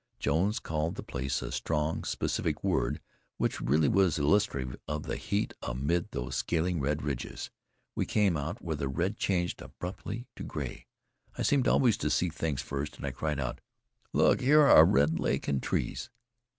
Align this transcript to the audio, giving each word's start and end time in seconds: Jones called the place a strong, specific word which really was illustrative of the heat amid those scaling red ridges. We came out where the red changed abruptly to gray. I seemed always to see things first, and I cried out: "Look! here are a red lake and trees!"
Jones 0.17 0.57
called 0.57 0.95
the 0.95 1.03
place 1.03 1.43
a 1.43 1.51
strong, 1.51 2.03
specific 2.03 2.63
word 2.63 2.99
which 3.37 3.61
really 3.61 3.87
was 3.87 4.17
illustrative 4.17 4.75
of 4.87 5.03
the 5.03 5.15
heat 5.15 5.53
amid 5.61 6.09
those 6.09 6.37
scaling 6.37 6.79
red 6.79 7.03
ridges. 7.03 7.51
We 7.93 8.07
came 8.07 8.35
out 8.35 8.63
where 8.63 8.75
the 8.75 8.87
red 8.87 9.15
changed 9.17 9.61
abruptly 9.61 10.25
to 10.37 10.43
gray. 10.43 10.87
I 11.37 11.43
seemed 11.43 11.67
always 11.67 11.97
to 11.97 12.09
see 12.09 12.29
things 12.29 12.63
first, 12.63 12.97
and 12.97 13.05
I 13.05 13.11
cried 13.11 13.39
out: 13.39 13.61
"Look! 14.11 14.41
here 14.41 14.61
are 14.61 14.79
a 14.81 14.83
red 14.83 15.19
lake 15.19 15.47
and 15.47 15.61
trees!" 15.61 16.09